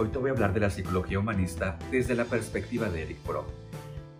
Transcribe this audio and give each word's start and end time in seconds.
Hoy 0.00 0.08
te 0.08 0.16
voy 0.16 0.30
a 0.30 0.32
hablar 0.32 0.54
de 0.54 0.60
la 0.60 0.70
psicología 0.70 1.18
humanista 1.18 1.78
desde 1.90 2.14
la 2.14 2.24
perspectiva 2.24 2.88
de 2.88 3.02
Eric 3.02 3.18
Fromm. 3.18 3.44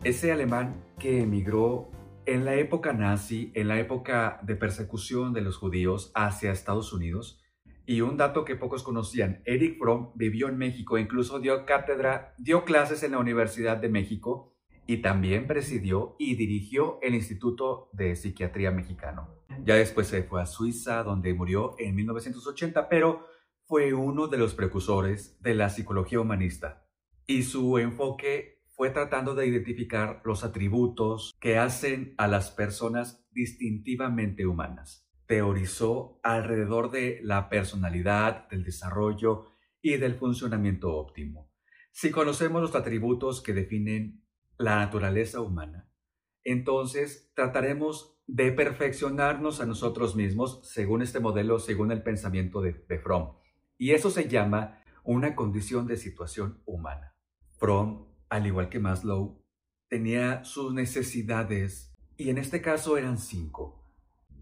Ese 0.05 0.31
alemán 0.31 0.75
que 0.99 1.23
emigró 1.23 1.91
en 2.27 2.45
la 2.45 2.55
época 2.57 2.93
nazi, 2.93 3.51
en 3.55 3.67
la 3.67 3.81
época 3.81 4.41
de 4.43 4.57
persecución 4.57 5.33
de 5.33 5.41
los 5.41 5.57
judíos 5.57 6.13
hacia 6.15 6.53
Estados 6.53 6.93
Unidos. 6.93 7.41
Y 7.87 8.03
un 8.03 8.19
dato 8.19 8.45
que 8.45 8.57
pocos 8.57 8.83
conocían, 8.83 9.41
Eric 9.47 9.79
Fromm 9.79 10.11
vivió 10.17 10.51
en 10.51 10.59
México, 10.59 10.99
incluso 10.99 11.41
dio 11.41 11.65
cátedra, 11.65 12.35
dio 12.37 12.67
clases 12.67 13.03
en 13.03 13.13
la 13.13 13.19
Universidad 13.19 13.79
de 13.79 13.89
México 13.89 14.53
y 14.87 14.99
también 14.99 15.47
presidió 15.47 16.15
y 16.19 16.35
dirigió 16.35 16.99
el 17.01 17.15
Instituto 17.15 17.89
de 17.95 18.17
Psiquiatría 18.17 18.71
Mexicano. 18.71 19.31
Ya 19.65 19.77
después 19.77 20.09
se 20.09 20.25
fue 20.25 20.43
a 20.43 20.47
Suiza, 20.47 21.03
donde 21.05 21.33
murió 21.33 21.75
en 21.79 21.95
1980, 21.95 22.87
pero 22.91 23.25
fue 23.71 23.95
uno 23.95 24.27
de 24.27 24.37
los 24.37 24.55
precursores 24.55 25.41
de 25.43 25.55
la 25.55 25.71
psicología 25.71 26.19
humanista 26.19 26.89
y 27.25 27.45
su 27.45 27.79
enfoque 27.79 28.65
fue 28.67 28.91
tratando 28.91 29.37
de 29.37 29.47
identificar 29.47 30.23
los 30.25 30.43
atributos 30.43 31.37
que 31.39 31.57
hacen 31.57 32.13
a 32.19 32.27
las 32.27 32.51
personas 32.51 33.25
distintivamente 33.31 34.45
humanas. 34.45 35.09
Teorizó 35.27 36.19
alrededor 36.25 36.91
de 36.91 37.21
la 37.23 37.49
personalidad, 37.49 38.49
del 38.49 38.65
desarrollo 38.65 39.53
y 39.81 39.99
del 39.99 40.17
funcionamiento 40.17 40.93
óptimo. 40.93 41.53
Si 41.93 42.11
conocemos 42.11 42.63
los 42.63 42.75
atributos 42.75 43.41
que 43.41 43.53
definen 43.53 44.27
la 44.59 44.81
naturaleza 44.81 45.41
humana, 45.43 45.89
entonces 46.43 47.31
trataremos 47.37 48.19
de 48.27 48.51
perfeccionarnos 48.51 49.61
a 49.61 49.67
nosotros 49.67 50.17
mismos 50.17 50.59
según 50.65 51.03
este 51.03 51.21
modelo, 51.21 51.61
según 51.61 51.93
el 51.93 52.03
pensamiento 52.03 52.61
de, 52.63 52.73
de 52.89 52.99
Fromm. 52.99 53.40
Y 53.81 53.93
eso 53.93 54.11
se 54.11 54.29
llama 54.29 54.79
una 55.05 55.35
condición 55.35 55.87
de 55.87 55.97
situación 55.97 56.63
humana. 56.67 57.17
Fromm, 57.57 58.09
al 58.29 58.47
igual 58.47 58.69
que 58.69 58.79
Maslow, 58.79 59.43
tenía 59.89 60.45
sus 60.45 60.75
necesidades 60.75 61.97
y 62.19 62.29
en 62.29 62.37
este 62.37 62.61
caso 62.61 62.99
eran 62.99 63.17
cinco. 63.17 63.91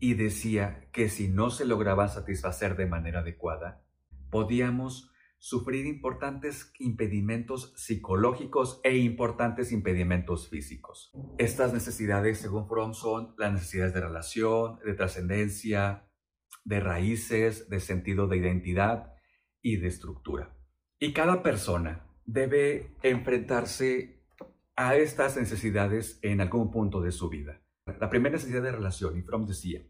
Y 0.00 0.14
decía 0.14 0.90
que 0.90 1.08
si 1.08 1.28
no 1.28 1.50
se 1.50 1.66
lograban 1.66 2.08
satisfacer 2.08 2.76
de 2.76 2.86
manera 2.86 3.20
adecuada, 3.20 3.86
podíamos 4.28 5.12
sufrir 5.38 5.86
importantes 5.86 6.72
impedimentos 6.80 7.74
psicológicos 7.76 8.80
e 8.82 8.96
importantes 8.96 9.70
impedimentos 9.70 10.48
físicos. 10.48 11.12
Estas 11.38 11.72
necesidades, 11.72 12.40
según 12.40 12.66
Fromm, 12.68 12.92
son 12.92 13.36
las 13.38 13.52
necesidades 13.52 13.94
de 13.94 14.00
relación, 14.00 14.80
de 14.84 14.94
trascendencia, 14.94 16.10
de 16.64 16.80
raíces, 16.80 17.68
de 17.68 17.78
sentido 17.78 18.26
de 18.26 18.38
identidad 18.38 19.14
y 19.62 19.76
de 19.76 19.88
estructura. 19.88 20.56
Y 20.98 21.12
cada 21.12 21.42
persona 21.42 22.06
debe 22.24 22.94
enfrentarse 23.02 24.22
a 24.76 24.96
estas 24.96 25.36
necesidades 25.36 26.18
en 26.22 26.40
algún 26.40 26.70
punto 26.70 27.00
de 27.00 27.12
su 27.12 27.28
vida. 27.28 27.60
La 28.00 28.10
primera 28.10 28.34
necesidad 28.34 28.62
de 28.62 28.72
relación, 28.72 29.16
y 29.16 29.22
Fromm 29.22 29.46
decía, 29.46 29.82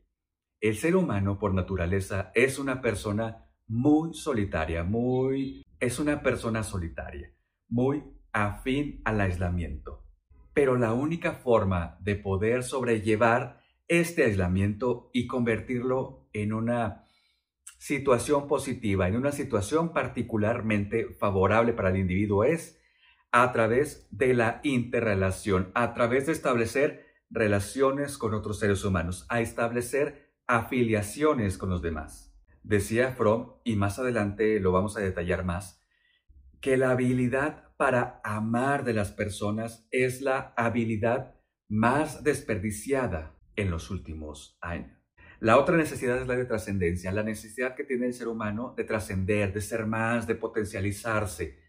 el 0.61 0.77
ser 0.77 0.97
humano 0.97 1.39
por 1.39 1.55
naturaleza 1.55 2.33
es 2.35 2.59
una 2.59 2.81
persona 2.81 3.49
muy 3.67 4.15
solitaria, 4.15 4.83
muy 4.85 5.63
es 5.79 5.99
una 5.99 6.23
persona 6.23 6.63
solitaria, 6.63 7.33
muy 7.69 8.03
afín 8.33 9.03
al 9.05 9.21
aislamiento. 9.21 10.05
Pero 10.55 10.77
la 10.77 10.93
única 10.93 11.33
forma 11.33 11.99
de 12.01 12.17
poder 12.17 12.63
sobrellevar 12.63 13.61
este 13.87 14.25
aislamiento 14.25 15.11
y 15.13 15.27
convertirlo 15.27 16.29
en 16.33 16.53
una 16.53 17.05
situación 17.79 18.49
positiva, 18.49 19.09
en 19.09 19.17
una 19.17 19.33
situación 19.33 19.93
particularmente 19.93 21.15
favorable 21.15 21.73
para 21.73 21.91
el 21.91 21.97
individuo 21.97 22.45
es 22.45 22.79
a 23.31 23.53
través 23.53 24.09
de 24.11 24.35
la 24.35 24.61
interrelación, 24.65 25.71
a 25.75 25.95
través 25.95 26.27
de 26.27 26.33
establecer 26.33 27.07
relaciones 27.31 28.19
con 28.19 28.35
otros 28.35 28.59
seres 28.59 28.85
humanos, 28.85 29.27
a 29.29 29.41
establecer 29.41 30.35
afiliaciones 30.47 31.59
con 31.59 31.71
los 31.71 31.83
demás. 31.83 32.35
Decía 32.63 33.13
Fromm, 33.13 33.53
y 33.65 33.77
más 33.77 33.99
adelante 33.99 34.61
lo 34.61 34.73
vamos 34.73 34.97
a 34.97 35.01
detallar 35.01 35.45
más, 35.45 35.85
que 36.61 36.77
la 36.77 36.91
habilidad 36.91 37.75
para 37.77 38.21
amar 38.25 38.85
de 38.85 38.93
las 38.93 39.13
personas 39.13 39.87
es 39.93 40.21
la 40.21 40.53
habilidad 40.57 41.37
más 41.69 42.25
desperdiciada 42.25 43.37
en 43.55 43.71
los 43.71 43.91
últimos 43.91 44.59
años. 44.61 44.98
La 45.41 45.57
otra 45.57 45.77
necesidad 45.77 46.21
es 46.21 46.27
la 46.27 46.35
de 46.35 46.47
trascendencia, 46.47 47.13
la 47.13 47.23
necesidad 47.23 47.77
que 47.77 47.85
tiene 47.85 48.07
el 48.07 48.13
ser 48.13 48.27
humano 48.27 48.75
de 48.77 48.83
trascender, 48.83 49.53
de 49.53 49.61
ser 49.61 49.87
más, 49.87 50.27
de 50.27 50.35
potencializarse, 50.35 51.61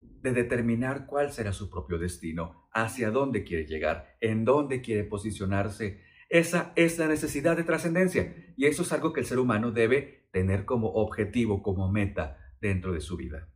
de 0.00 0.32
determinar 0.32 1.06
cuál 1.06 1.32
será 1.32 1.52
su 1.52 1.68
propio 1.68 1.98
destino, 1.98 2.68
hacia 2.72 3.10
dónde 3.10 3.42
quiere 3.42 3.66
llegar, 3.66 4.16
en 4.20 4.44
dónde 4.44 4.82
quiere 4.82 5.02
posicionarse. 5.02 6.00
Esa 6.28 6.72
es 6.76 6.96
la 6.98 7.08
necesidad 7.08 7.56
de 7.56 7.64
trascendencia 7.64 8.36
y 8.56 8.66
eso 8.66 8.82
es 8.82 8.92
algo 8.92 9.12
que 9.12 9.20
el 9.20 9.26
ser 9.26 9.40
humano 9.40 9.72
debe 9.72 10.28
tener 10.30 10.64
como 10.64 10.92
objetivo, 10.92 11.60
como 11.60 11.90
meta 11.90 12.38
dentro 12.60 12.92
de 12.92 13.00
su 13.00 13.16
vida. 13.16 13.48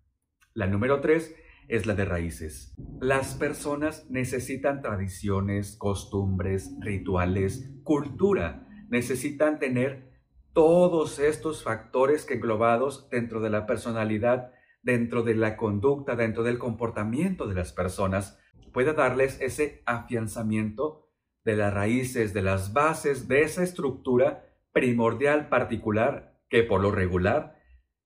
La 0.55 0.67
número 0.67 1.01
tres 1.01 1.37
es 1.69 1.87
la 1.87 1.95
de 1.95 2.05
raíces. 2.05 2.75
Las 3.01 3.35
personas 3.35 4.11
necesitan 4.11 4.83
tradiciones, 4.83 5.77
costumbres, 5.77 6.75
rituales, 6.81 7.71
cultura 7.85 8.67
necesitan 8.93 9.59
tener 9.59 10.13
todos 10.53 11.19
estos 11.19 11.65
factores 11.65 12.27
que 12.27 12.35
englobados 12.35 13.09
dentro 13.09 13.41
de 13.41 13.49
la 13.49 13.65
personalidad, 13.65 14.53
dentro 14.83 15.23
de 15.23 15.35
la 15.35 15.57
conducta, 15.57 16.15
dentro 16.15 16.43
del 16.43 16.59
comportamiento 16.59 17.47
de 17.47 17.55
las 17.55 17.73
personas, 17.73 18.39
pueda 18.71 18.93
darles 18.93 19.41
ese 19.41 19.83
afianzamiento 19.87 21.09
de 21.43 21.57
las 21.57 21.73
raíces, 21.73 22.35
de 22.35 22.43
las 22.43 22.75
bases, 22.75 23.29
de 23.29 23.43
esa 23.45 23.63
estructura 23.63 24.45
primordial 24.73 25.49
particular 25.49 26.39
que 26.51 26.63
por 26.63 26.83
lo 26.83 26.91
regular 26.91 27.57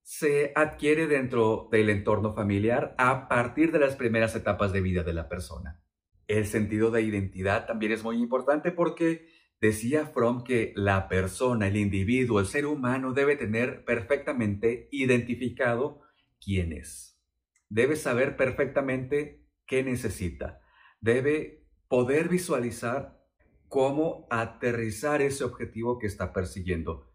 se 0.03 0.53
adquiere 0.55 1.07
dentro 1.07 1.67
del 1.69 1.89
entorno 1.89 2.33
familiar 2.33 2.95
a 2.97 3.27
partir 3.27 3.73
de 3.73 3.79
las 3.79 3.97
primeras 3.97 4.37
etapas 4.37 4.71
de 4.71 4.79
vida 4.79 5.03
de 5.03 5.13
la 5.13 5.27
persona. 5.27 5.83
El 6.27 6.45
sentido 6.45 6.91
de 6.91 7.01
identidad 7.01 7.65
también 7.65 7.91
es 7.91 8.05
muy 8.05 8.21
importante 8.21 8.71
porque 8.71 9.27
Decía 9.59 10.05
Fromm 10.05 10.43
que 10.43 10.71
la 10.75 11.07
persona, 11.07 11.67
el 11.67 11.77
individuo, 11.77 12.39
el 12.39 12.45
ser 12.45 12.67
humano 12.67 13.13
debe 13.13 13.35
tener 13.35 13.85
perfectamente 13.85 14.87
identificado 14.91 16.01
quién 16.39 16.73
es. 16.73 17.19
Debe 17.67 17.95
saber 17.95 18.37
perfectamente 18.37 19.47
qué 19.65 19.83
necesita. 19.83 20.61
Debe 21.01 21.65
poder 21.87 22.29
visualizar 22.29 23.19
cómo 23.67 24.27
aterrizar 24.29 25.23
ese 25.23 25.43
objetivo 25.43 25.97
que 25.97 26.05
está 26.05 26.33
persiguiendo. 26.33 27.11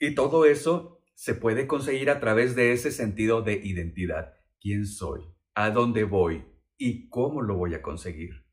Y 0.00 0.16
todo 0.16 0.46
eso 0.46 1.00
se 1.14 1.34
puede 1.34 1.68
conseguir 1.68 2.10
a 2.10 2.18
través 2.18 2.56
de 2.56 2.72
ese 2.72 2.90
sentido 2.90 3.42
de 3.42 3.54
identidad. 3.54 4.34
¿Quién 4.60 4.86
soy? 4.86 5.22
¿A 5.54 5.70
dónde 5.70 6.02
voy? 6.02 6.44
¿Y 6.76 7.08
cómo 7.08 7.40
lo 7.40 7.56
voy 7.56 7.74
a 7.74 7.82
conseguir? 7.82 8.44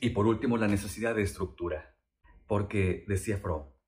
Y 0.00 0.10
por 0.10 0.26
último, 0.26 0.56
la 0.56 0.68
necesidad 0.68 1.14
de 1.14 1.22
estructura 1.22 1.97
porque 2.48 3.04
decía 3.06 3.36
Fromm 3.36 3.78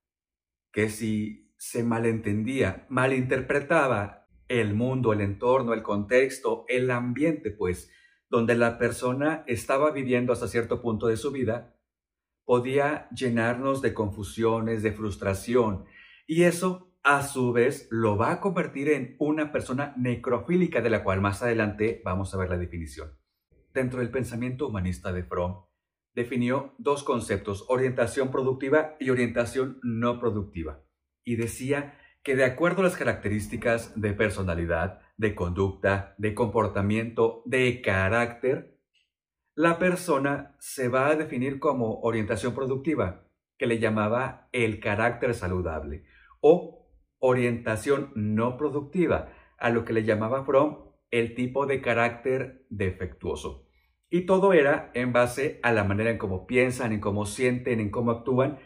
que 0.71 0.89
si 0.89 1.53
se 1.57 1.83
malentendía, 1.83 2.85
malinterpretaba 2.89 4.27
el 4.47 4.73
mundo, 4.73 5.13
el 5.13 5.21
entorno, 5.21 5.73
el 5.73 5.83
contexto, 5.83 6.65
el 6.67 6.89
ambiente, 6.91 7.51
pues, 7.51 7.91
donde 8.29 8.55
la 8.55 8.77
persona 8.77 9.43
estaba 9.47 9.91
viviendo 9.91 10.33
hasta 10.33 10.47
cierto 10.47 10.81
punto 10.81 11.07
de 11.07 11.17
su 11.17 11.31
vida, 11.31 11.77
podía 12.45 13.09
llenarnos 13.09 13.81
de 13.81 13.93
confusiones, 13.93 14.83
de 14.83 14.91
frustración, 14.93 15.85
y 16.25 16.43
eso 16.43 16.93
a 17.03 17.23
su 17.23 17.51
vez 17.51 17.87
lo 17.91 18.17
va 18.17 18.31
a 18.31 18.39
convertir 18.39 18.89
en 18.89 19.15
una 19.19 19.51
persona 19.51 19.93
necrofílica, 19.97 20.81
de 20.81 20.89
la 20.89 21.03
cual 21.03 21.21
más 21.21 21.41
adelante 21.41 22.01
vamos 22.05 22.33
a 22.33 22.37
ver 22.37 22.49
la 22.49 22.57
definición. 22.57 23.17
Dentro 23.73 23.99
del 23.99 24.11
pensamiento 24.11 24.67
humanista 24.67 25.13
de 25.13 25.23
Fromm, 25.23 25.65
definió 26.13 26.73
dos 26.77 27.03
conceptos, 27.03 27.65
orientación 27.69 28.31
productiva 28.31 28.95
y 28.99 29.09
orientación 29.09 29.79
no 29.83 30.19
productiva. 30.19 30.83
Y 31.23 31.35
decía 31.35 31.97
que 32.23 32.35
de 32.35 32.45
acuerdo 32.45 32.81
a 32.81 32.83
las 32.85 32.97
características 32.97 33.99
de 33.99 34.13
personalidad, 34.13 35.01
de 35.17 35.35
conducta, 35.35 36.15
de 36.17 36.33
comportamiento, 36.33 37.41
de 37.45 37.81
carácter, 37.81 38.77
la 39.55 39.79
persona 39.79 40.55
se 40.59 40.87
va 40.87 41.07
a 41.07 41.15
definir 41.15 41.59
como 41.59 41.99
orientación 42.01 42.53
productiva, 42.53 43.27
que 43.57 43.67
le 43.67 43.79
llamaba 43.79 44.49
el 44.51 44.79
carácter 44.79 45.33
saludable, 45.33 46.05
o 46.39 46.89
orientación 47.19 48.11
no 48.15 48.57
productiva, 48.57 49.33
a 49.57 49.69
lo 49.69 49.85
que 49.85 49.93
le 49.93 50.03
llamaba 50.03 50.43
Fromm 50.43 50.91
el 51.11 51.35
tipo 51.35 51.65
de 51.65 51.81
carácter 51.81 52.65
defectuoso. 52.69 53.67
Y 54.13 54.25
todo 54.25 54.51
era 54.51 54.91
en 54.93 55.13
base 55.13 55.61
a 55.63 55.71
la 55.71 55.85
manera 55.85 56.11
en 56.11 56.17
cómo 56.17 56.45
piensan, 56.45 56.91
en 56.91 56.99
cómo 56.99 57.25
sienten, 57.25 57.79
en 57.79 57.89
cómo 57.89 58.11
actúan, 58.11 58.59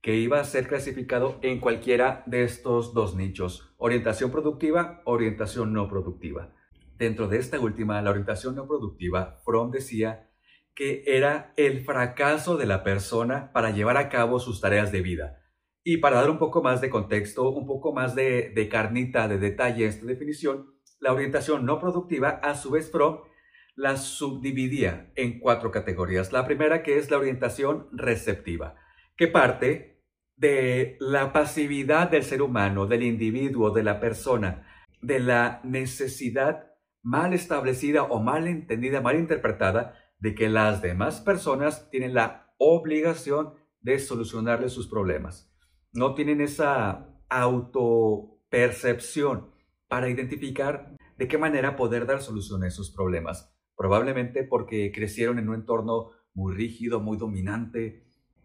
que 0.00 0.14
iba 0.14 0.38
a 0.38 0.44
ser 0.44 0.68
clasificado 0.68 1.40
en 1.42 1.58
cualquiera 1.58 2.22
de 2.26 2.44
estos 2.44 2.94
dos 2.94 3.16
nichos, 3.16 3.74
orientación 3.78 4.30
productiva, 4.30 5.02
orientación 5.04 5.72
no 5.72 5.88
productiva. 5.88 6.54
Dentro 6.98 7.26
de 7.26 7.38
esta 7.38 7.58
última, 7.58 8.00
la 8.00 8.10
orientación 8.10 8.54
no 8.54 8.68
productiva, 8.68 9.40
Fromm 9.44 9.72
decía 9.72 10.30
que 10.72 11.02
era 11.04 11.52
el 11.56 11.84
fracaso 11.84 12.56
de 12.56 12.66
la 12.66 12.84
persona 12.84 13.50
para 13.52 13.72
llevar 13.72 13.96
a 13.96 14.08
cabo 14.08 14.38
sus 14.38 14.60
tareas 14.60 14.92
de 14.92 15.02
vida. 15.02 15.40
Y 15.82 15.96
para 15.96 16.20
dar 16.20 16.30
un 16.30 16.38
poco 16.38 16.62
más 16.62 16.80
de 16.80 16.90
contexto, 16.90 17.50
un 17.50 17.66
poco 17.66 17.92
más 17.92 18.14
de, 18.14 18.68
carnita, 18.70 19.26
de 19.26 19.38
detalle 19.38 19.84
a 19.84 19.88
esta 19.88 20.06
definición, 20.06 20.76
la 21.00 21.12
orientación 21.12 21.66
no 21.66 21.80
productiva, 21.80 22.28
a 22.40 22.54
su 22.54 22.70
vez, 22.70 22.92
Fromm 22.92 23.31
la 23.74 23.96
subdividía 23.96 25.12
en 25.16 25.40
cuatro 25.40 25.70
categorías. 25.70 26.32
La 26.32 26.46
primera 26.46 26.82
que 26.82 26.98
es 26.98 27.10
la 27.10 27.18
orientación 27.18 27.88
receptiva, 27.92 28.76
que 29.16 29.28
parte 29.28 30.02
de 30.36 30.96
la 31.00 31.32
pasividad 31.32 32.10
del 32.10 32.24
ser 32.24 32.42
humano, 32.42 32.86
del 32.86 33.02
individuo, 33.02 33.70
de 33.70 33.82
la 33.82 34.00
persona, 34.00 34.66
de 35.00 35.20
la 35.20 35.60
necesidad 35.64 36.72
mal 37.02 37.32
establecida 37.32 38.02
o 38.04 38.20
mal 38.20 38.46
entendida, 38.46 39.00
mal 39.00 39.18
interpretada 39.18 39.98
de 40.18 40.34
que 40.34 40.48
las 40.48 40.82
demás 40.82 41.20
personas 41.20 41.90
tienen 41.90 42.14
la 42.14 42.54
obligación 42.58 43.54
de 43.80 43.98
solucionarle 43.98 44.68
sus 44.68 44.88
problemas. 44.88 45.52
No 45.92 46.14
tienen 46.14 46.40
esa 46.40 47.08
autopercepción 47.28 49.50
para 49.88 50.08
identificar 50.08 50.96
de 51.18 51.28
qué 51.28 51.38
manera 51.38 51.76
poder 51.76 52.06
dar 52.06 52.22
solución 52.22 52.62
a 52.62 52.68
esos 52.68 52.90
problemas. 52.90 53.51
Probablemente 53.76 54.44
porque 54.44 54.92
crecieron 54.92 55.38
en 55.38 55.48
un 55.48 55.56
entorno 55.56 56.10
muy 56.34 56.54
rígido, 56.54 57.00
muy 57.00 57.18
dominante, 57.18 58.04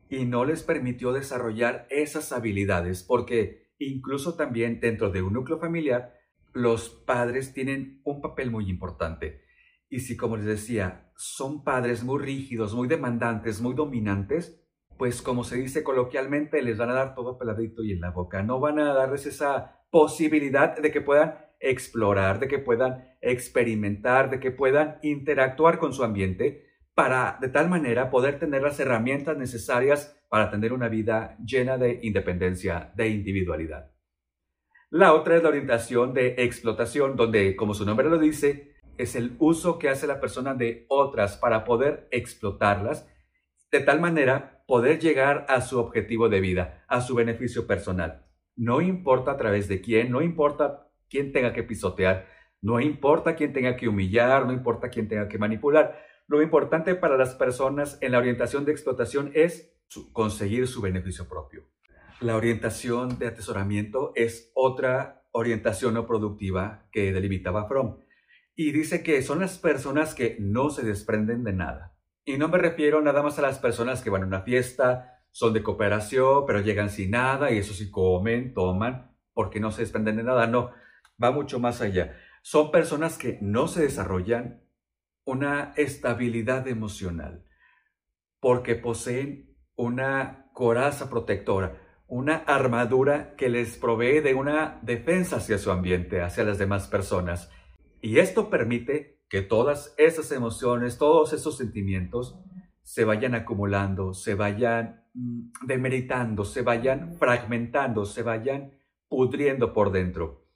y 0.10 0.26
no 0.26 0.46
les 0.46 0.64
permitió 0.64 1.12
desarrollar 1.12 1.88
esas 1.90 2.32
habilidades, 2.32 3.04
porque 3.04 3.68
incluso 3.80 4.36
también 4.36 4.80
dentro 4.80 5.10
de 5.10 5.22
un 5.22 5.34
núcleo 5.34 5.60
familiar, 5.60 6.14
los 6.54 6.90
padres 6.90 7.54
tienen 7.54 8.02
un 8.04 8.22
papel 8.22 8.52
muy 8.52 8.70
importante. 8.70 9.42
Y 9.90 10.00
si, 10.00 10.18
como 10.18 10.38
les 10.38 10.46
decía, 10.46 11.12
son 11.16 11.64
padres 11.64 12.04
muy 12.04 12.22
rígidos, 12.24 12.74
muy 12.74 12.88
demandantes, 12.88 13.62
muy 13.62 13.74
dominantes, 13.74 14.62
pues 14.98 15.22
como 15.22 15.44
se 15.44 15.58
dice 15.58 15.84
coloquialmente, 15.84 16.62
les 16.62 16.78
van 16.78 16.90
a 16.90 16.94
dar 16.94 17.16
todo 17.16 17.38
peladito 17.38 17.84
y 17.84 17.92
en 17.92 18.02
la 18.02 18.12
boca. 18.12 18.42
No 18.44 18.60
van 18.60 18.80
a 18.80 18.94
darles 18.94 19.26
esa 19.26 19.84
posibilidad 19.92 20.78
de 20.78 20.92
que 20.92 21.02
puedan 21.02 21.36
explorar, 21.60 22.40
de 22.40 22.48
que 22.48 22.60
puedan 22.60 23.04
experimentar, 23.22 24.30
de 24.30 24.40
que 24.40 24.52
puedan 24.52 25.00
interactuar 25.02 25.80
con 25.80 25.94
su 25.94 26.04
ambiente 26.04 26.66
para 26.94 27.38
de 27.42 27.50
tal 27.50 27.70
manera 27.70 28.10
poder 28.10 28.40
tener 28.40 28.62
las 28.62 28.80
herramientas 28.80 29.38
necesarias 29.38 30.18
para 30.30 30.50
tener 30.50 30.74
una 30.74 30.90
vida 30.90 31.38
llena 31.46 31.78
de 31.78 32.00
independencia, 32.02 32.92
de 32.96 33.10
individualidad. 33.10 33.92
La 34.90 35.14
otra 35.14 35.36
es 35.36 35.44
la 35.44 35.50
orientación 35.50 36.14
de 36.14 36.36
explotación, 36.38 37.16
donde, 37.16 37.56
como 37.56 37.74
su 37.74 37.86
nombre 37.86 38.10
lo 38.10 38.18
dice, 38.18 38.76
es 38.98 39.16
el 39.16 39.36
uso 39.40 39.78
que 39.78 39.90
hace 39.90 40.08
la 40.08 40.20
persona 40.20 40.54
de 40.54 40.86
otras 40.90 41.38
para 41.38 41.66
poder 41.66 42.08
explotarlas, 42.12 43.08
de 43.72 43.82
tal 43.82 44.00
manera 44.00 44.64
poder 44.66 45.00
llegar 45.00 45.46
a 45.50 45.62
su 45.62 45.80
objetivo 45.80 46.30
de 46.30 46.40
vida, 46.40 46.86
a 46.88 47.02
su 47.02 47.16
beneficio 47.16 47.68
personal. 47.68 48.26
No 48.56 48.82
importa 48.82 49.32
a 49.32 49.38
través 49.38 49.68
de 49.68 49.82
quién, 49.82 50.12
no 50.12 50.22
importa 50.22 50.87
quién 51.10 51.32
tenga 51.32 51.54
que 51.54 51.64
pisotear, 51.64 52.28
no 52.62 52.80
importa 52.80 53.36
quién 53.36 53.54
tenga 53.54 53.76
que 53.76 53.88
humillar, 53.88 54.46
no 54.46 54.54
importa 54.54 54.90
quién 54.90 55.08
tenga 55.08 55.28
que 55.28 55.38
manipular. 55.38 56.00
Lo 56.28 56.42
importante 56.42 56.96
para 56.96 57.18
las 57.18 57.36
personas 57.36 57.98
en 58.02 58.12
la 58.12 58.18
orientación 58.18 58.66
de 58.66 58.72
explotación 58.72 59.32
es 59.34 59.74
conseguir 60.12 60.68
su 60.68 60.82
beneficio 60.82 61.28
propio. 61.28 61.64
La 62.20 62.36
orientación 62.36 63.20
de 63.20 63.28
atesoramiento 63.28 64.12
es 64.16 64.52
otra 64.56 65.24
orientación 65.32 65.94
no 65.94 66.08
productiva 66.08 66.88
que 66.92 67.14
delimitaba 67.14 67.68
Fromm 67.68 68.00
y 68.56 68.72
dice 68.72 69.04
que 69.04 69.22
son 69.22 69.40
las 69.40 69.60
personas 69.60 70.16
que 70.16 70.36
no 70.40 70.72
se 70.72 70.84
desprenden 70.84 71.44
de 71.44 71.54
nada. 71.54 71.96
Y 72.26 72.38
no 72.38 72.50
me 72.50 72.58
refiero 72.58 73.02
nada 73.02 73.22
más 73.22 73.38
a 73.38 73.44
las 73.44 73.60
personas 73.60 74.02
que 74.02 74.10
van 74.10 74.24
a 74.24 74.26
una 74.26 74.42
fiesta, 74.42 75.22
son 75.30 75.54
de 75.54 75.62
cooperación, 75.62 76.46
pero 76.48 76.62
llegan 76.62 76.90
sin 76.90 77.12
nada 77.12 77.52
y 77.52 77.60
eso 77.60 77.74
sí 77.74 77.92
comen, 77.92 78.56
toman, 78.56 79.16
porque 79.34 79.60
no 79.60 79.72
se 79.72 79.84
desprenden 79.84 80.18
de 80.18 80.24
nada. 80.24 80.48
No, 80.48 80.72
va 81.22 81.32
mucho 81.32 81.60
más 81.60 81.82
allá. 81.82 82.16
Son 82.42 82.72
personas 82.72 83.18
que 83.18 83.40
no 83.42 83.68
se 83.68 83.84
desarrollan 83.84 84.64
una 85.26 85.74
estabilidad 85.76 86.68
emocional 86.68 87.44
porque 88.40 88.76
poseen 88.76 89.58
una 89.76 90.50
coraza 90.54 91.10
protectora, 91.10 91.82
una 92.08 92.38
armadura 92.38 93.36
que 93.36 93.50
les 93.50 93.78
provee 93.78 94.22
de 94.22 94.34
una 94.34 94.80
defensa 94.82 95.38
hacia 95.38 95.58
su 95.58 95.72
ambiente, 95.72 96.22
hacia 96.22 96.44
las 96.44 96.58
demás 96.58 96.88
personas. 96.88 97.52
Y 98.02 98.20
esto 98.20 98.50
permite 98.50 99.22
que 99.30 99.42
todas 99.42 99.94
esas 99.98 100.32
emociones, 100.32 100.98
todos 100.98 101.34
esos 101.34 101.58
sentimientos 101.58 102.40
se 102.82 103.04
vayan 103.04 103.36
acumulando, 103.36 104.14
se 104.14 104.36
vayan 104.36 105.04
mm, 105.14 105.66
demeritando, 105.66 106.46
se 106.46 106.62
vayan 106.62 107.16
fragmentando, 107.18 108.06
se 108.06 108.24
vayan 108.24 108.80
pudriendo 109.10 109.74
por 109.74 109.92
dentro, 109.92 110.47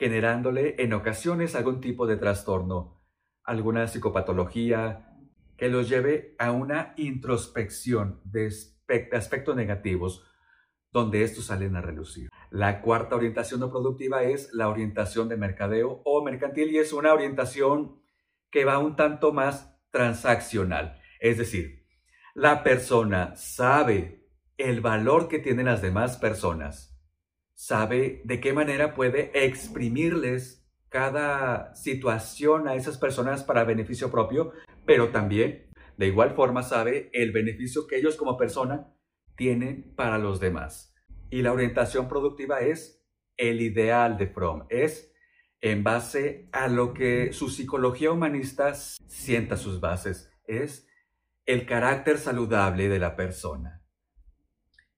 generándole 0.00 0.76
en 0.78 0.94
ocasiones 0.94 1.54
algún 1.54 1.82
tipo 1.82 2.06
de 2.06 2.16
trastorno, 2.16 3.04
alguna 3.44 3.86
psicopatología 3.86 5.14
que 5.58 5.68
los 5.68 5.90
lleve 5.90 6.34
a 6.38 6.52
una 6.52 6.94
introspección 6.96 8.18
de 8.24 8.50
aspectos 9.12 9.54
negativos 9.54 10.26
donde 10.90 11.22
estos 11.22 11.44
salen 11.44 11.76
a 11.76 11.82
relucir. 11.82 12.30
La 12.48 12.80
cuarta 12.80 13.14
orientación 13.14 13.60
no 13.60 13.68
productiva 13.70 14.22
es 14.22 14.54
la 14.54 14.70
orientación 14.70 15.28
de 15.28 15.36
mercadeo 15.36 16.00
o 16.06 16.24
mercantil 16.24 16.70
y 16.70 16.78
es 16.78 16.94
una 16.94 17.12
orientación 17.12 18.00
que 18.50 18.64
va 18.64 18.78
un 18.78 18.96
tanto 18.96 19.34
más 19.34 19.78
transaccional. 19.90 20.98
Es 21.20 21.36
decir, 21.36 21.84
la 22.34 22.62
persona 22.62 23.36
sabe 23.36 24.26
el 24.56 24.80
valor 24.80 25.28
que 25.28 25.40
tienen 25.40 25.66
las 25.66 25.82
demás 25.82 26.16
personas, 26.16 26.98
sabe 27.60 28.22
de 28.24 28.40
qué 28.40 28.54
manera 28.54 28.94
puede 28.94 29.32
exprimirles 29.44 30.66
cada 30.88 31.74
situación 31.74 32.66
a 32.66 32.74
esas 32.74 32.96
personas 32.96 33.44
para 33.44 33.64
beneficio 33.64 34.10
propio, 34.10 34.52
pero 34.86 35.10
también 35.10 35.68
de 35.98 36.06
igual 36.06 36.30
forma 36.30 36.62
sabe 36.62 37.10
el 37.12 37.32
beneficio 37.32 37.86
que 37.86 37.98
ellos 37.98 38.16
como 38.16 38.38
persona 38.38 38.90
tienen 39.36 39.92
para 39.94 40.16
los 40.16 40.40
demás. 40.40 40.94
Y 41.28 41.42
la 41.42 41.52
orientación 41.52 42.08
productiva 42.08 42.60
es 42.60 43.04
el 43.36 43.60
ideal 43.60 44.16
de 44.16 44.28
Fromm, 44.28 44.64
es 44.70 45.12
en 45.60 45.84
base 45.84 46.48
a 46.52 46.66
lo 46.66 46.94
que 46.94 47.34
su 47.34 47.50
psicología 47.50 48.10
humanista 48.10 48.72
sienta 48.74 49.58
sus 49.58 49.80
bases, 49.80 50.32
es 50.46 50.88
el 51.44 51.66
carácter 51.66 52.16
saludable 52.16 52.88
de 52.88 52.98
la 52.98 53.16
persona. 53.16 53.79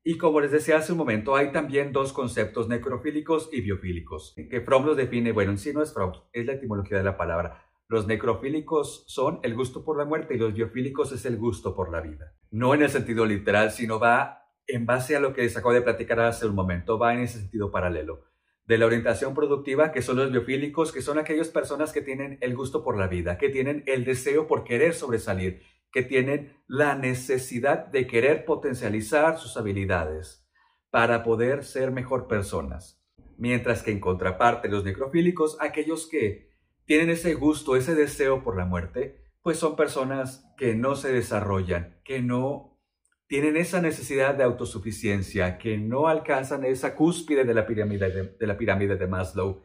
Y 0.05 0.19
como 0.19 0.41
les 0.41 0.51
decía 0.51 0.79
hace 0.79 0.93
un 0.93 0.99
momento, 0.99 1.37
hay 1.37 1.53
también 1.53 1.93
dos 1.93 2.13
conceptos 2.13 2.69
necrofílicos 2.69 3.49
y 3.53 3.61
biofílicos, 3.61 4.35
que 4.35 4.61
Fromm 4.61 4.85
los 4.85 4.97
define, 4.97 5.31
bueno, 5.31 5.53
en 5.53 5.75
no 5.75 5.83
es 5.83 5.93
Fromm, 5.95 6.13
es 6.33 6.45
la 6.45 6.55
etimología 6.55 6.99
de 6.99 7.05
la 7.05 7.17
palabra. 7.17 7.65
Los 7.87 8.09
necrofílicos 8.09 9.05
son 9.07 9.39
el 9.45 9.55
gusto 9.55 9.85
por 9.85 9.97
la 9.97 10.05
muerte 10.05 10.35
y 10.35 10.39
los 10.39 10.55
biofílicos 10.55 11.13
es 11.13 11.25
el 11.25 11.37
gusto 11.37 11.77
por 11.77 11.93
la 11.93 12.01
vida. 12.01 12.35
No 12.51 12.75
en 12.75 12.83
el 12.83 12.89
sentido 12.89 13.25
literal, 13.27 13.71
sino 13.71 14.01
va 14.01 14.49
en 14.67 14.87
base 14.87 15.15
a 15.15 15.21
lo 15.21 15.33
que 15.33 15.43
les 15.43 15.57
acabo 15.57 15.73
de 15.73 15.83
platicar 15.83 16.19
hace 16.19 16.47
un 16.47 16.57
momento, 16.57 16.99
va 16.99 17.15
en 17.15 17.21
ese 17.21 17.39
sentido 17.39 17.71
paralelo. 17.71 18.25
De 18.65 18.79
la 18.79 18.87
orientación 18.87 19.35
productiva, 19.35 19.93
que 19.93 20.03
son 20.03 20.17
los 20.17 20.33
biofílicos, 20.33 20.91
que 20.91 21.03
son 21.03 21.19
aquellas 21.19 21.49
personas 21.49 21.93
que 21.93 22.01
tienen 22.01 22.39
el 22.41 22.57
gusto 22.57 22.83
por 22.83 22.99
la 22.99 23.07
vida, 23.07 23.39
que 23.39 23.51
tienen 23.51 23.85
el 23.87 24.05
deseo 24.05 24.49
por 24.49 24.65
querer 24.65 24.95
sobresalir, 24.95 25.63
que 25.93 26.03
tienen 26.03 26.57
la 26.67 26.95
necesidad 26.95 27.87
de 27.87 28.07
querer 28.07 28.45
potencializar 28.45 29.39
sus 29.39 29.57
habilidades 29.57 30.49
para 30.91 31.23
poder 31.23 31.65
ser 31.65 31.91
mejor 31.91 32.27
personas. 32.27 33.03
Mientras 33.37 33.83
que 33.83 33.91
en 33.91 34.01
contraparte 34.01 34.69
los 34.69 34.85
necrofílicos, 34.85 35.57
aquellos 35.61 36.09
que 36.09 36.51
tienen 36.85 37.11
ese 37.11 37.35
gusto, 37.35 37.77
ese 37.77 37.95
deseo 37.95 38.43
por 38.43 38.57
la 38.57 38.65
muerte, 38.65 39.23
pues 39.43 39.59
son 39.59 39.77
personas 39.77 40.47
que 40.57 40.75
no 40.75 40.95
se 40.95 41.13
desarrollan, 41.13 42.01
que 42.05 42.23
no 42.23 42.79
tienen 43.27 43.57
esa 43.57 43.81
necesidad 43.81 44.35
de 44.35 44.45
autosuficiencia, 44.45 45.57
que 45.57 45.79
no 45.79 46.07
alcanzan 46.07 46.65
esa 46.65 46.95
cúspide 46.95 47.45
de 47.45 47.55
la 47.55 47.67
pirámide 47.67 48.37
de, 48.39 48.47
la 48.47 48.59
pirámide 48.59 48.97
de 48.97 49.07
Maslow, 49.07 49.63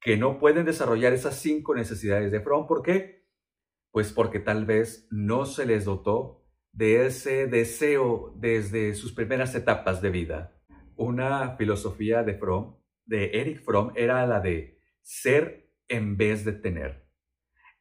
que 0.00 0.16
no 0.16 0.38
pueden 0.38 0.64
desarrollar 0.64 1.12
esas 1.12 1.34
cinco 1.34 1.74
necesidades 1.74 2.30
de 2.30 2.40
Fromm. 2.40 2.66
¿Por 2.66 2.82
qué? 2.82 3.17
Pues 3.90 4.12
porque 4.12 4.40
tal 4.40 4.64
vez 4.64 5.06
no 5.10 5.46
se 5.46 5.66
les 5.66 5.84
dotó 5.84 6.44
de 6.72 7.06
ese 7.06 7.46
deseo 7.46 8.34
desde 8.36 8.94
sus 8.94 9.12
primeras 9.12 9.54
etapas 9.54 10.00
de 10.00 10.10
vida. 10.10 10.54
Una 10.96 11.56
filosofía 11.56 12.22
de 12.22 12.34
Fromm, 12.34 12.76
de 13.06 13.40
Eric 13.40 13.62
Fromm, 13.62 13.92
era 13.96 14.26
la 14.26 14.40
de 14.40 14.80
ser 15.02 15.70
en 15.88 16.16
vez 16.16 16.44
de 16.44 16.52
tener. 16.52 17.08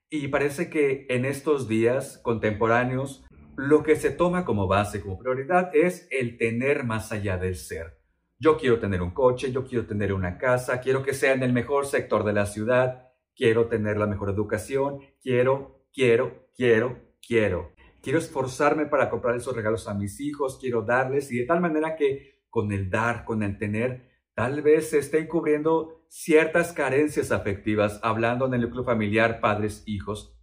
Y 0.10 0.30
parece 0.30 0.70
que 0.70 1.06
en 1.10 1.26
estos 1.26 1.68
días 1.68 2.20
contemporáneos 2.24 3.26
lo 3.58 3.84
que 3.84 3.96
se 3.96 4.12
toma 4.12 4.46
como 4.46 4.68
base, 4.68 5.02
como 5.02 5.18
prioridad, 5.18 5.72
es 5.76 6.08
el 6.12 6.38
tener 6.38 6.84
más 6.84 7.12
allá 7.12 7.38
del 7.38 7.56
ser. 7.56 8.00
Yo 8.40 8.58
quiero 8.58 8.80
tener 8.80 9.02
un 9.02 9.12
coche, 9.12 9.52
yo 9.52 9.66
quiero 9.66 9.88
tener 9.88 10.14
una 10.14 10.38
casa, 10.38 10.80
quiero 10.80 11.02
que 11.02 11.14
sea 11.14 11.34
en 11.34 11.42
el 11.42 11.54
mejor 11.54 11.88
sector 11.88 12.24
de 12.24 12.34
la 12.34 12.46
ciudad, 12.46 13.10
quiero 13.36 13.68
tener 13.68 13.98
la 13.98 14.06
mejor 14.06 14.30
educación, 14.30 15.00
quiero, 15.22 15.76
quiero, 15.98 16.48
quiero, 16.56 16.96
quiero. 17.27 17.72
Quiero 18.04 18.20
esforzarme 18.20 18.86
para 18.86 19.10
comprar 19.10 19.36
esos 19.36 19.56
regalos 19.56 19.88
a 19.88 19.96
mis 19.96 20.22
hijos, 20.22 20.60
quiero 20.62 20.84
darles 20.84 21.32
y 21.32 21.39
de 21.39 21.46
tal 21.46 21.60
manera 21.60 21.96
que 21.96 22.44
con 22.51 22.72
el 22.72 22.92
dar, 22.92 23.25
con 23.25 23.42
el 23.42 23.58
tener, 23.58 24.08
tal 24.36 24.62
vez 24.62 24.92
se 24.92 25.00
estén 25.00 25.25
cubriendo 25.25 26.06
ciertas 26.08 26.72
carencias 26.72 27.32
afectivas, 27.32 28.00
hablando 28.04 28.46
en 28.46 28.54
el 28.54 28.62
núcleo 28.62 28.84
familiar, 28.84 29.39
padres, 29.42 29.82
hijos. 29.88 30.39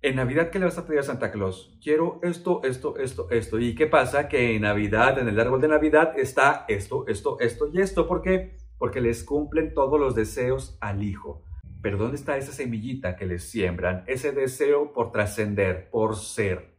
En 0.00 0.14
Navidad, 0.14 0.50
¿qué 0.50 0.60
le 0.60 0.66
vas 0.66 0.78
a 0.78 0.86
pedir 0.86 1.00
a 1.00 1.02
Santa 1.02 1.32
Claus? 1.32 1.76
Quiero 1.82 2.20
esto, 2.22 2.60
esto, 2.62 2.96
esto, 2.98 3.30
esto. 3.30 3.58
¿Y 3.58 3.74
qué 3.74 3.88
pasa? 3.88 4.28
Que 4.28 4.54
en 4.54 4.62
Navidad, 4.62 5.18
en 5.18 5.28
el 5.28 5.40
árbol 5.40 5.60
de 5.60 5.68
Navidad, 5.68 6.16
está 6.16 6.66
esto, 6.68 7.04
esto, 7.08 7.40
esto 7.40 7.68
y 7.72 7.80
esto. 7.80 8.06
¿Por 8.06 8.22
qué? 8.22 8.56
Porque 8.78 9.00
les 9.00 9.24
cumplen 9.24 9.74
todos 9.74 9.98
los 9.98 10.14
deseos 10.14 10.78
al 10.80 11.02
hijo. 11.02 11.44
Pero 11.82 11.98
¿dónde 11.98 12.16
está 12.16 12.36
esa 12.36 12.52
semillita 12.52 13.16
que 13.16 13.26
les 13.26 13.50
siembran? 13.50 14.04
Ese 14.06 14.30
deseo 14.30 14.92
por 14.92 15.10
trascender, 15.10 15.90
por 15.90 16.16
ser. 16.16 16.78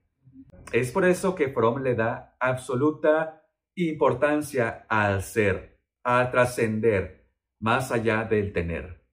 Es 0.72 0.92
por 0.92 1.06
eso 1.06 1.36
que 1.36 1.50
Fromm 1.50 1.84
le 1.84 1.94
da 1.94 2.38
absoluta 2.40 3.46
importancia 3.76 4.86
al 4.88 5.22
ser, 5.22 5.82
a 6.04 6.32
trascender, 6.32 7.28
más 7.60 7.92
allá 7.92 8.24
del 8.24 8.54
tener. 8.54 9.04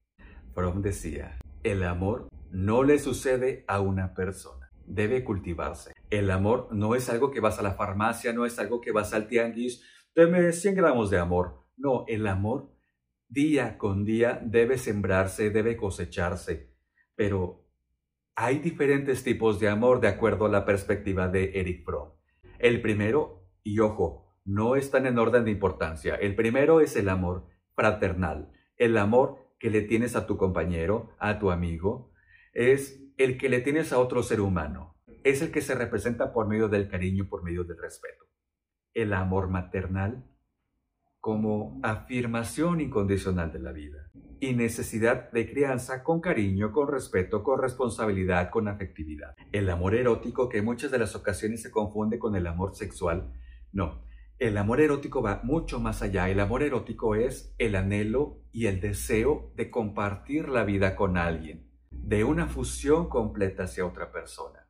Fromm 0.55 0.81
decía, 0.81 1.39
el 1.65 1.83
amor 1.83 2.29
no 2.51 2.85
le 2.85 2.99
sucede 2.99 3.65
a 3.67 3.81
una 3.81 4.15
persona, 4.15 4.71
debe 4.87 5.25
cultivarse. 5.25 5.93
El 6.09 6.31
amor 6.31 6.69
no 6.71 6.95
es 6.95 7.11
algo 7.11 7.31
que 7.31 7.41
vas 7.41 7.59
a 7.59 7.63
la 7.63 7.75
farmacia, 7.75 8.33
no 8.33 8.47
es 8.47 8.59
algo 8.59 8.81
que 8.81 8.93
vas 8.93 9.13
al 9.13 9.27
tianguis, 9.27 9.85
deme 10.15 10.53
100 10.53 10.75
gramos 10.77 11.11
de 11.11 11.19
amor. 11.19 11.65
No, 11.77 12.05
el 12.07 12.27
amor 12.27 12.71
día 13.31 13.79
con 13.79 14.05
día 14.05 14.41
debe 14.45 14.77
sembrarse, 14.77 15.51
debe 15.51 15.77
cosecharse. 15.77 16.75
Pero 17.15 17.65
hay 18.35 18.59
diferentes 18.59 19.23
tipos 19.23 19.61
de 19.61 19.69
amor 19.69 20.01
de 20.01 20.09
acuerdo 20.09 20.47
a 20.47 20.51
la 20.51 20.65
perspectiva 20.65 21.29
de 21.29 21.61
Eric 21.61 21.85
Fromm. 21.85 22.11
El 22.59 22.83
primero, 22.83 23.47
y 23.63 23.79
ojo, 23.79 24.27
no 24.45 24.77
están 24.77 25.07
en 25.07 25.19
orden 25.19 25.45
de 25.45 25.53
importancia. 25.53 26.17
El 26.17 26.35
primero 26.35 26.81
es 26.81 26.97
el 26.97 27.09
amor 27.09 27.47
fraternal, 27.75 28.51
el 28.77 28.99
amor 28.99 29.39
que 29.59 29.71
le 29.71 29.83
tienes 29.83 30.17
a 30.17 30.27
tu 30.27 30.37
compañero, 30.37 31.11
a 31.19 31.39
tu 31.39 31.51
amigo, 31.51 32.13
es 32.53 33.01
el 33.17 33.39
que 33.39 33.49
le 33.49 33.61
tienes 33.61 33.93
a 33.93 33.99
otro 33.99 34.23
ser 34.23 34.41
humano. 34.41 34.97
Es 35.23 35.43
el 35.43 35.53
que 35.53 35.61
se 35.61 35.75
representa 35.75 36.33
por 36.33 36.49
medio 36.49 36.69
del 36.69 36.89
cariño, 36.89 37.29
por 37.29 37.43
medio 37.43 37.65
del 37.65 37.79
respeto. 37.79 38.25
El 38.95 39.13
amor 39.13 39.49
maternal 39.49 40.25
como 41.21 41.79
afirmación 41.83 42.81
incondicional 42.81 43.53
de 43.53 43.59
la 43.59 43.73
vida 43.73 44.11
y 44.41 44.55
necesidad 44.55 45.31
de 45.31 45.51
crianza 45.51 46.03
con 46.03 46.21
cariño, 46.21 46.73
con 46.73 46.89
respeto, 46.89 47.43
con 47.43 47.61
responsabilidad, 47.61 48.51
con 48.51 48.69
afectividad. 48.69 49.35
El 49.53 49.69
amor 49.69 49.95
erótico 49.95 50.49
que 50.49 50.59
en 50.59 50.65
muchas 50.65 50.91
de 50.91 50.99
las 50.99 51.15
ocasiones 51.15 51.63
se 51.63 51.71
confunde 51.71 52.19
con 52.19 52.37
el 52.37 52.47
amor 52.47 52.75
sexual, 52.75 53.33
no. 53.73 54.03
El 54.39 54.57
amor 54.57 54.81
erótico 54.81 55.21
va 55.21 55.43
mucho 55.45 55.79
más 55.79 56.01
allá. 56.01 56.31
El 56.31 56.41
amor 56.41 56.63
erótico 56.63 57.15
es 57.15 57.55
el 57.59 57.77
anhelo 57.77 58.39
y 58.53 58.67
el 58.67 58.81
deseo 58.81 59.53
de 59.55 59.71
compartir 59.71 60.49
la 60.49 60.65
vida 60.65 60.97
con 60.97 61.19
alguien 61.19 61.69
de 61.91 62.25
una 62.25 62.47
fusión 62.47 63.11
completa 63.11 63.65
hacia 63.65 63.85
otra 63.85 64.11
persona, 64.11 64.67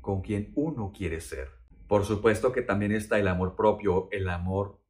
con 0.00 0.22
quien 0.22 0.50
uno 0.56 0.92
quiere 0.92 1.20
ser. 1.20 1.48
Por 1.86 2.04
supuesto 2.04 2.52
que 2.52 2.62
también 2.62 2.90
está 2.90 3.20
el 3.20 3.28
amor 3.28 3.54
propio, 3.54 4.08
el 4.10 4.28
amor, 4.28 4.81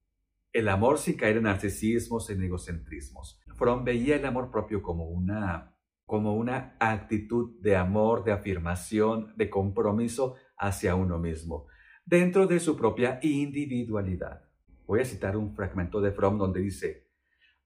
el 0.52 0.68
amor 0.68 0.99
sin 0.99 1.16
caer 1.16 1.38
en 1.38 1.44
narcisismos, 1.44 2.28
en 2.30 2.42
egocentrismos. 2.42 3.40
Fromm 3.54 3.85
veía 3.85 4.16
el 4.16 4.26
amor 4.26 4.50
propio 4.50 4.82
como 4.82 5.09
una, 5.09 5.76
como 6.04 6.37
una 6.37 6.76
actitud 6.78 7.61
de 7.61 7.76
amor, 7.76 8.25
de 8.25 8.32
afirmación, 8.32 9.35
de 9.37 9.49
compromiso 9.49 10.37
hacia 10.59 10.94
uno 10.94 11.18
mismo, 11.18 11.66
dentro 12.04 12.47
de 12.47 12.61
su 12.61 12.76
propia 12.76 13.18
individualidad. 13.23 14.42
Voy 14.87 15.00
a 15.00 15.04
citar 15.04 15.37
un 15.37 15.54
fragmento 15.54 16.00
de 16.00 16.12
Fromm 16.12 16.38
donde 16.38 16.61
dice, 16.61 17.09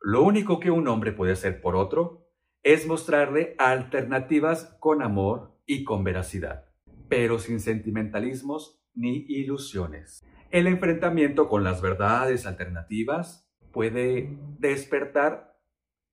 lo 0.00 0.22
único 0.22 0.60
que 0.60 0.70
un 0.70 0.86
hombre 0.86 1.12
puede 1.12 1.32
hacer 1.32 1.60
por 1.60 1.74
otro 1.74 2.28
es 2.62 2.86
mostrarle 2.86 3.54
alternativas 3.58 4.76
con 4.80 5.02
amor 5.02 5.58
y 5.66 5.82
con 5.84 6.04
veracidad, 6.04 6.66
pero 7.08 7.38
sin 7.38 7.60
sentimentalismos 7.60 8.80
ni 8.94 9.24
ilusiones. 9.28 10.24
El 10.50 10.68
enfrentamiento 10.68 11.48
con 11.48 11.64
las 11.64 11.82
verdades 11.82 12.46
alternativas 12.46 13.50
puede 13.72 14.38
despertar 14.58 15.58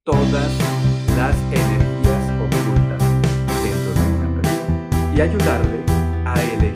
todas 0.04 0.52
las 1.16 1.36
energías 1.52 2.32
ocultas 2.42 3.00
dentro 3.64 3.94
de 3.94 4.02
una 4.12 4.42
persona 4.42 5.14
y 5.16 5.22
ayudarle 5.22 5.84
a 6.26 6.34
elegir 6.56 6.73